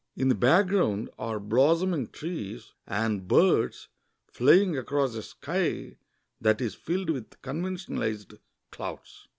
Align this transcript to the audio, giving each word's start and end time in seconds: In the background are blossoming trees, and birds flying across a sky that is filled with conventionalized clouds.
In 0.15 0.29
the 0.29 0.33
background 0.33 1.11
are 1.19 1.39
blossoming 1.39 2.07
trees, 2.07 2.73
and 2.87 3.27
birds 3.27 3.87
flying 4.31 4.75
across 4.75 5.13
a 5.13 5.21
sky 5.21 5.97
that 6.39 6.59
is 6.59 6.73
filled 6.73 7.11
with 7.11 7.39
conventionalized 7.43 8.33
clouds. 8.71 9.27